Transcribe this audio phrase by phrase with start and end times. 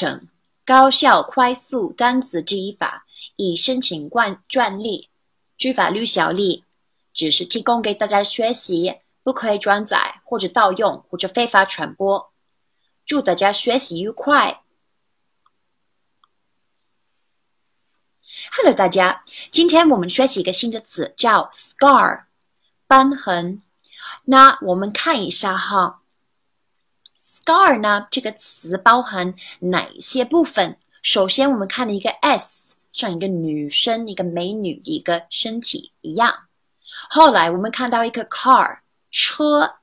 [0.00, 0.28] 程，
[0.64, 3.04] 高效快速单词记忆法，
[3.36, 5.10] 以申请冠专利。
[5.58, 6.64] 据法律效力，
[7.12, 12.32] 只是提供给大家学习，不可以转载或者盗用或者非法传播。
[13.04, 14.62] 祝大家学习愉快
[18.56, 22.22] ！Hello，大家，今天我们学习一个新的词，叫 scar，
[22.88, 23.62] 瘢痕。
[24.24, 25.99] 那我们看一下哈
[27.50, 30.76] ，scar 呢这个词包含哪些部分？
[31.02, 32.60] 首先，我们看了一个 s。
[32.92, 36.34] 像一个女生，一个美女一个身体一样。
[37.08, 38.78] 后来我们看到一个 car
[39.12, 39.76] 车，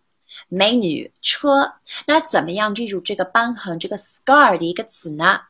[0.49, 1.73] 美女车。
[2.05, 5.41] 那怎么样记住这个瘢痕这个 scar 的一个词呢？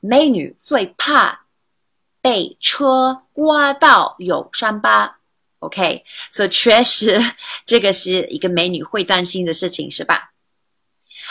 [0.00, 1.44] 美女最怕
[2.22, 5.18] 被车刮到有伤疤。
[5.58, 7.20] OK，所以确实
[7.66, 10.27] 这个是一个美女会担心的事情，是吧？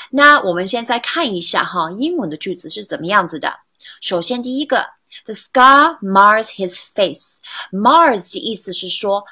[0.09, 3.59] 那我们现在看一下哈，英文的句子是怎么样子的。
[4.01, 4.87] 首先第一个。
[5.25, 7.39] The scar mars his face.
[7.71, 9.25] Mars 的意思是说，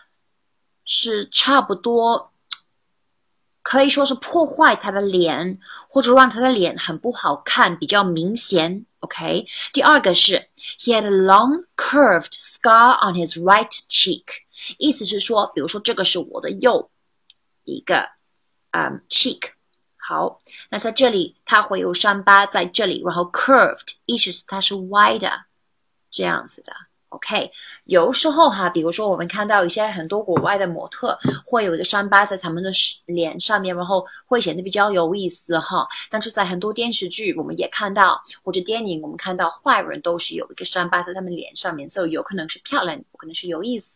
[0.86, 2.32] 是差不多，
[3.62, 8.86] 可以说是破坏他的脸，或者让他的脸很不好看，比较明显。
[9.00, 9.46] OK。
[9.74, 10.48] 第二个是
[10.80, 14.24] ，He had a long curved scar on his right cheek。
[14.80, 16.90] 意思是说，比如说这个是我的右
[17.64, 18.10] 一个
[18.72, 19.55] 嗯 cheek。
[20.08, 25.46] 好，那在这里它会有伤疤在这里，然后 curved 意思是它是歪的。
[26.12, 26.74] 这样子的
[27.16, 27.52] ，OK。
[27.86, 32.72] 有时候哈，比如说我们看到一些很多国外的模特会有一个伤疤在他们的
[33.06, 35.88] 脸上面，然后会显得比较有意思哈。
[36.10, 43.94] 但是在很多电视剧我们也看到，或者电影我们看到坏人都是有一个伤疤在他们脸上面，所以有可能是漂亮，有可能是有意思，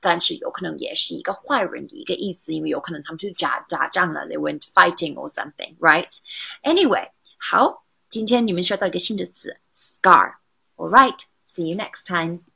[0.00, 7.08] 但是有可能也是一个坏人的一个意思，因为有可能他们去打打仗了，they went fighting or something，right？Anyway，
[7.38, 11.18] 好，今天你们学到一个新的词，scar，all right。
[11.56, 12.49] See you next time.